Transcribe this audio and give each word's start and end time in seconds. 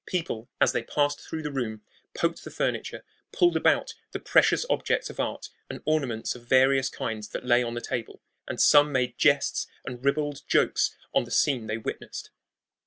People, 0.07 0.49
as 0.59 0.71
they 0.71 0.81
passed 0.81 1.19
through 1.21 1.43
the 1.43 1.51
room, 1.51 1.83
poked 2.15 2.43
the 2.43 2.49
furniture, 2.49 3.03
pulled 3.31 3.55
about 3.55 3.93
the 4.13 4.19
precious 4.19 4.65
objects 4.67 5.11
of 5.11 5.19
art 5.19 5.49
and 5.69 5.79
ornaments 5.85 6.33
of 6.33 6.43
various 6.47 6.89
kinds 6.89 7.27
that 7.27 7.45
lay 7.45 7.61
on 7.61 7.75
the 7.75 7.81
table; 7.81 8.19
and 8.47 8.59
some 8.59 8.91
made 8.91 9.15
jests 9.19 9.67
and 9.85 10.03
ribald 10.03 10.41
jokes 10.47 10.97
on 11.13 11.25
the 11.25 11.29
scene 11.29 11.67
they 11.67 11.77
witnessed. 11.77 12.31